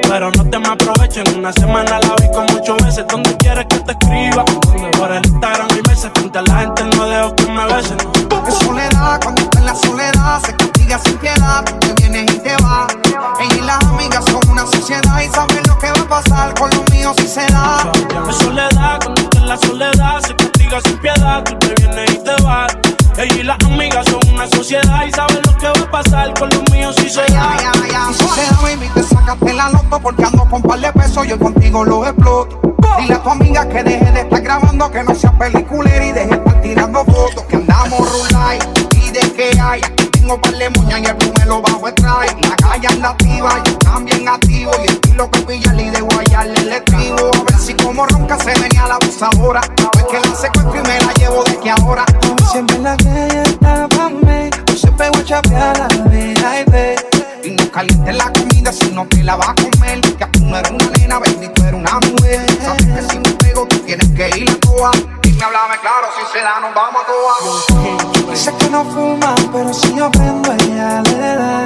Pero 0.08 0.30
no 0.30 0.48
te 0.48 0.60
me 0.60 0.68
aproveches. 0.68 1.28
En 1.34 1.40
una 1.40 1.52
semana 1.52 2.00
la 2.00 2.16
contigo 31.72 31.86
lo 31.86 32.06
exploto. 32.06 32.60
Dile 33.00 33.14
a 33.14 33.24
tu 33.24 33.30
amiga 33.30 33.68
que 33.68 33.84
deje 33.84 34.12
de 34.12 34.22
estar 34.22 34.42
grabando, 34.42 34.92
que 34.92 35.04
no 35.04 35.16
sea 35.16 35.32
peliculera 35.38 36.06
y 36.06 36.12
deje 36.12 36.28
de 36.28 36.36
estar 36.36 36.62
tirando 36.62 37.06
fotos. 37.06 37.44
Que 37.46 37.56
andamos 37.56 38.00
rulay 38.12 38.60
y 39.04 39.12
de 39.12 39.20
que 39.34 39.60
hay. 39.60 39.82
Aquí 39.82 40.06
tengo 40.08 40.40
par 40.42 40.54
de 40.54 40.70
moñas 40.72 41.02
y 41.02 41.06
el 41.06 41.16
primero 41.16 41.62
bajo 41.62 41.88
el. 41.88 41.96
La 42.02 42.56
calle 42.56 42.88
anda 42.88 43.10
activa, 43.10 43.64
yo 43.66 43.78
también 43.78 44.28
activo. 44.28 44.72
Y 44.80 44.88
el 44.88 44.94
estilo 44.94 45.32
que 45.32 45.40
pilla 45.42 45.74
y 45.76 45.90
de 45.90 46.02
guayarle 46.02 46.60
el 46.60 46.72
estribo. 46.72 47.32
A 47.34 47.44
ver 47.44 47.60
si 47.60 47.74
como 47.76 48.06
ronca 48.06 48.38
se 48.38 48.60
venía 48.60 48.88
la 48.88 48.96
abusadora. 48.96 49.62
Pues 49.94 50.06
que 50.06 50.28
la 50.28 50.36
secuestro 50.36 50.76
y 50.76 50.88
me 50.88 51.00
la 51.00 51.14
llevo 51.14 51.44
de 51.44 51.58
que 51.58 51.70
ahora. 51.70 52.06
Siempre 52.52 52.80
la 52.80 52.98
que 52.98 53.44
mí 54.10 54.50
Yo 54.66 54.76
siempre 54.76 55.10
voy 55.12 55.22
a 55.22 55.26
chapear 55.26 55.78
la 55.78 55.88
vida 56.10 56.62
y 56.62 56.72
ve 56.72 56.96
Y 57.44 57.52
no 57.52 57.72
calientes 57.72 58.18
la 58.18 58.32
comida 58.34 58.59
si 58.72 58.92
no 58.92 59.08
te 59.08 59.24
la 59.24 59.36
vas 59.36 59.50
a 59.50 59.56
comer. 59.56 60.02
Que 60.02 60.26
tú 60.26 60.46
no 60.46 60.58
eres 60.58 60.72
una 60.72 60.86
nena, 60.98 61.20
baby, 61.20 61.50
tú 61.54 61.64
eres 61.64 61.74
una 61.74 62.00
mujer. 62.00 62.46
Sabes 62.62 62.86
que 62.86 63.02
si 63.10 63.20
me 63.20 63.32
pego, 63.36 63.66
tú 63.68 63.78
tienes 63.80 64.08
que 64.10 64.30
ir 64.38 64.50
a 64.50 64.60
toa. 64.60 64.92
Dime, 65.22 65.44
háblame 65.44 65.78
claro, 65.82 66.08
si 66.18 66.38
se 66.38 66.44
da, 66.44 66.60
nos 66.60 66.74
vamos 66.74 67.02
a 67.02 67.06
toa. 67.06 68.32
Dice 68.32 68.54
que 68.58 68.70
no 68.70 68.86
fuma, 68.86 69.36
pero 69.52 69.74
si 69.74 69.96
yo 69.96 70.12
prendo 70.12 70.54
ella 70.54 71.02
le 71.02 71.18
da, 71.18 71.66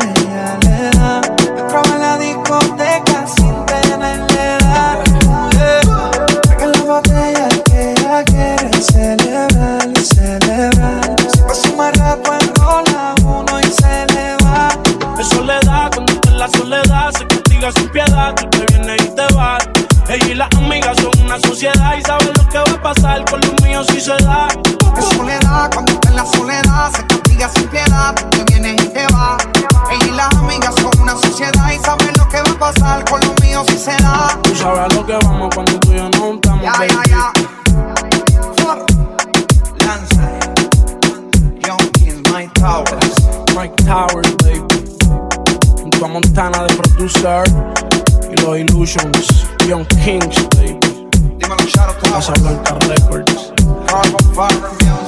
Casa 52.26 52.40
Blanca 52.40 52.80
Records. 52.88 53.52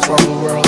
From 0.03 0.19
the 0.19 0.35
world. 0.43 0.67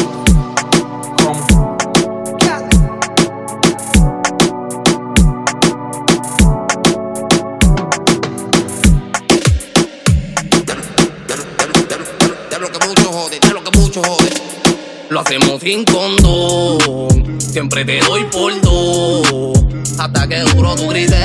Lo 15.09 15.19
hacemos 15.19 15.59
sin 15.59 15.83
condón. 15.83 17.41
Siempre 17.41 17.83
te 17.83 17.99
doy 17.99 18.23
por 18.31 18.61
dos. 18.61 19.59
Hasta 19.99 20.25
que 20.29 20.39
duro 20.39 20.75
tu 20.75 20.87
grites. 20.87 21.17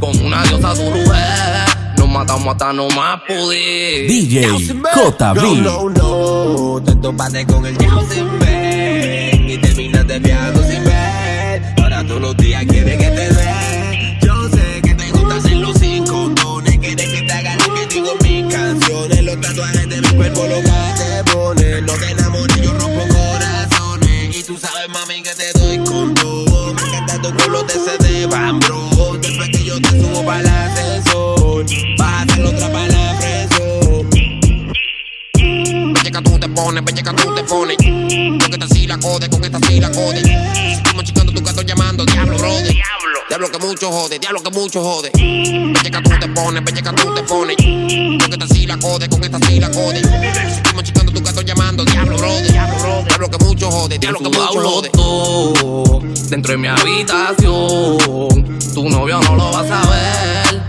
Con 0.00 0.18
una 0.24 0.42
diosa 0.44 0.72
tu 0.72 0.84
mujer. 0.84 1.69
Nos 2.10 2.18
matamos 2.18 2.48
hasta 2.48 2.72
no 2.72 2.88
más 2.88 3.20
poder. 3.20 4.08
DJ 4.08 4.42
JB. 4.42 5.62
No, 5.62 5.88
no, 5.88 5.90
no. 5.90 6.82
Te 6.82 6.96
topaste 6.96 7.46
con 7.46 7.64
el 7.64 7.76
diablo 7.76 8.04
sin 8.10 8.38
ver. 8.40 9.34
Y 9.48 9.58
terminaste 9.58 10.18
viajando 10.18 10.60
sin 10.64 10.82
ver. 10.82 11.62
Ahora 11.80 12.04
todos 12.04 12.20
los 12.20 12.36
días 12.36 12.64
quieres 12.66 12.98
que 12.98 13.10
te 13.10 13.32
dé. 13.32 14.18
Yo 14.22 14.48
sé 14.48 14.82
que 14.82 14.94
te 14.96 15.10
gusta 15.12 15.36
hacerlo 15.36 15.72
sin 15.74 16.04
condones. 16.04 16.78
Quieres 16.78 17.08
que 17.10 17.22
te 17.22 17.32
haga 17.32 17.54
lo 17.54 17.74
que 17.74 17.86
digo 17.86 18.10
mis 18.24 18.54
canciones. 18.54 19.22
Los 19.22 19.40
tatuajes 19.40 19.88
de 19.88 20.00
mi 20.00 20.08
cuerpo, 20.08 20.46
lo 20.48 20.62
Pones, 36.70 36.84
belleca 36.84 37.12
tú 37.16 37.34
te 37.34 37.42
pones. 37.42 37.76
Con 37.78 38.52
esta 38.52 38.68
sí 38.72 38.86
la 38.86 38.96
code, 38.96 39.28
con 39.28 39.42
esta 39.42 39.58
sí 39.66 39.80
la 39.80 39.90
code. 39.90 40.22
Seguimos 40.22 41.02
chicando 41.02 41.32
tu 41.32 41.42
gato 41.42 41.62
llamando, 41.62 42.04
diablo, 42.04 42.38
brother. 42.38 42.62
Diablo. 42.62 43.18
Diablo 43.28 43.50
que 43.50 43.58
mucho 43.58 43.90
jode, 43.90 44.20
diablo 44.20 44.40
que 44.40 44.50
mucho 44.50 44.80
jode. 44.80 45.10
Belleca 45.12 46.00
tú 46.00 46.10
te 46.20 46.28
pones, 46.28 46.62
belleca 46.62 46.92
tú 46.92 47.12
te 47.12 47.24
pones. 47.24 47.56
Con 47.56 48.32
esta 48.32 48.46
sí 48.54 48.68
la 48.68 48.78
code, 48.78 49.08
con 49.08 49.24
esta 49.24 49.40
sí 49.48 49.58
la 49.58 49.68
code. 49.72 50.00
Seguimos 50.00 50.84
chicando 50.84 51.10
tu 51.10 51.20
gato 51.20 51.40
llamando, 51.40 51.84
diablo, 51.84 52.16
brother. 52.16 52.52
Diablo, 52.52 53.28
que 53.28 53.44
mucho 53.44 53.68
jode, 53.68 53.98
diablo 53.98 54.20
que 54.20 54.28
mucho 54.28 54.60
jode. 54.60 54.90
Dentro 56.28 56.52
de 56.52 56.56
mi 56.56 56.68
habitación. 56.68 57.98
Tu 58.72 58.88
novio 58.88 59.20
no 59.22 59.34
lo 59.34 59.50
va 59.50 59.62
a 59.62 59.66
saber. 59.66 60.62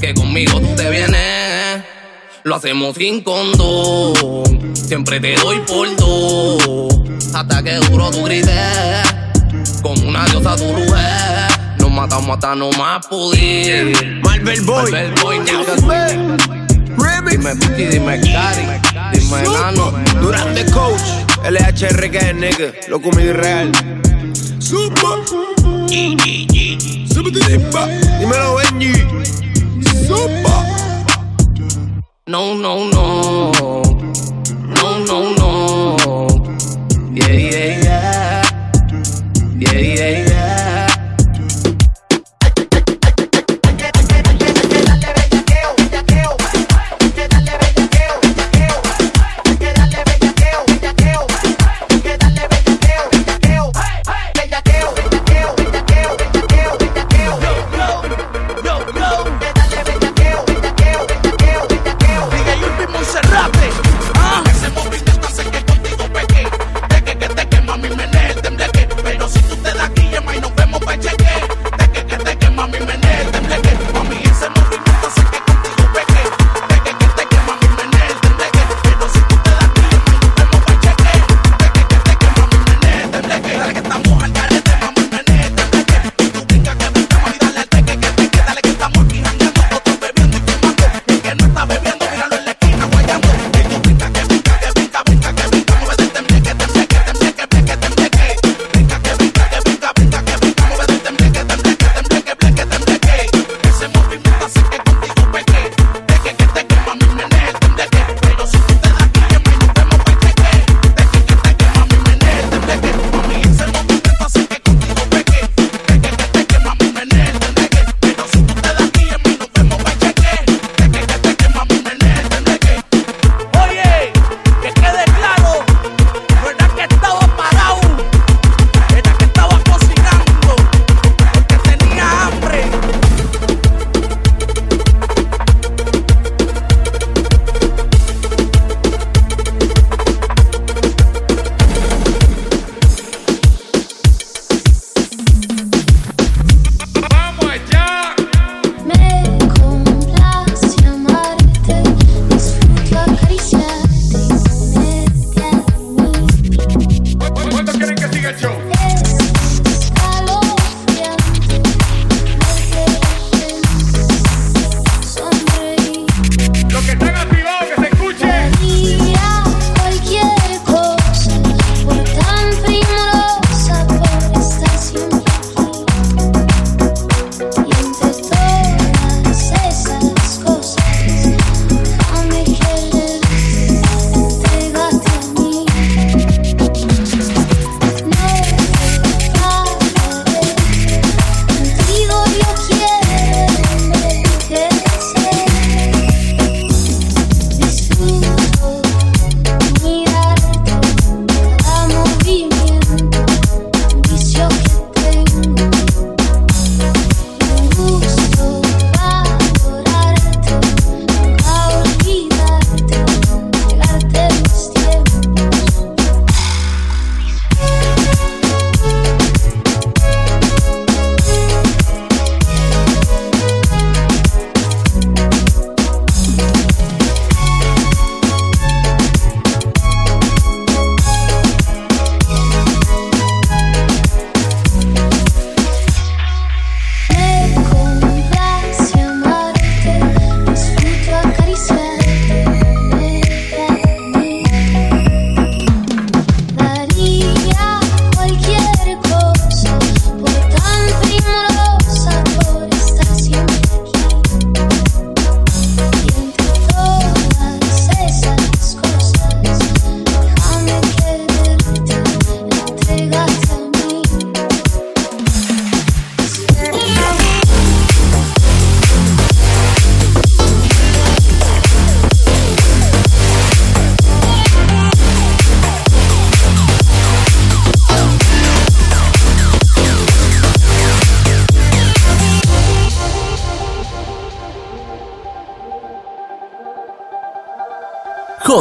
Que 0.00 0.14
conmigo 0.14 0.60
tú 0.60 0.76
te 0.76 0.88
vienes. 0.90 1.49
Lo 2.44 2.56
hacemos 2.56 2.96
sin 2.96 3.22
condón. 3.22 4.74
Siempre 4.74 5.20
te 5.20 5.34
doy 5.36 5.58
por 5.60 5.96
dos. 5.96 7.00
Hasta 7.34 7.62
que 7.62 7.74
duro 7.76 8.10
tu 8.10 8.24
grites. 8.24 8.50
Con 9.82 9.98
una 10.06 10.24
diosa 10.26 10.56
tu 10.56 10.64
mujer. 10.64 11.48
Nos 11.78 11.90
matamos 11.90 12.30
hasta 12.30 12.54
no 12.54 12.70
más 12.72 13.06
poder. 13.06 14.20
Marvel 14.22 14.60
Boy. 14.62 14.90
Marvel 14.90 15.14
Boy, 15.22 15.38
nigga. 15.40 16.60
Dime 17.30 17.54
Puki, 17.56 17.84
dime 17.86 18.20
Cari. 18.20 18.66
Dime 19.12 19.42
Nano. 19.44 19.92
Durante 20.20 20.64
Coach. 20.72 21.00
LHR 21.48 22.10
que 22.10 22.18
es 22.18 22.34
nigga. 22.34 22.72
Loco 22.88 23.10
mi 23.12 23.32
real. 23.32 23.72
Super. 24.58 25.20
Dímelo, 28.18 28.56
Benji. 28.56 28.92
Super. 30.06 30.69
No, 32.30 32.54
no, 32.54 32.88
no. 32.90 33.50
No, 34.76 35.04
no, 35.04 35.34
no. 35.34 36.28
Yeah, 37.12 37.32
yeah, 37.32 37.82
yeah. 37.82 38.42
Yeah, 39.58 39.72
yeah, 39.72 40.10
yeah. 40.10 40.19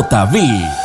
JB. 0.01 0.78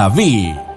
JB. 0.00 0.69